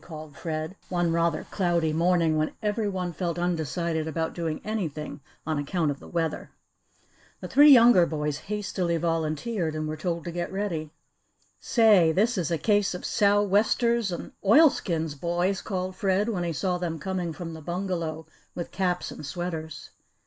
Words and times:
called 0.03 0.35
Fred, 0.35 0.75
one 0.89 1.11
rather 1.13 1.43
cloudy 1.51 1.93
morning 1.93 2.35
when 2.35 2.55
every 2.63 2.89
one 2.89 3.13
felt 3.13 3.37
undecided 3.37 4.07
about 4.07 4.33
doing 4.33 4.59
anything 4.63 5.19
on 5.45 5.59
account 5.59 5.91
of 5.91 5.99
the 5.99 6.07
weather. 6.07 6.49
The 7.39 7.47
three 7.47 7.69
younger 7.71 8.07
boys 8.07 8.39
hastily 8.39 8.97
volunteered 8.97 9.75
and 9.75 9.87
were 9.87 9.95
told 9.95 10.23
to 10.23 10.31
get 10.31 10.51
ready. 10.51 10.89
"Say, 11.59 12.11
this 12.11 12.35
is 12.35 12.49
a 12.49 12.57
case 12.57 12.95
of 12.95 13.05
sou'westers 13.05 14.11
and 14.11 14.31
oilskins, 14.43 15.13
boys," 15.13 15.61
called 15.61 15.95
Fred, 15.95 16.29
when 16.29 16.43
he 16.45 16.51
saw 16.53 16.79
them 16.79 16.97
coming 16.97 17.31
from 17.31 17.53
the 17.53 17.61
bungalow 17.61 18.25
with 18.55 18.71
caps 18.71 19.11
and 19.11 19.23
sweaters. 19.23 19.91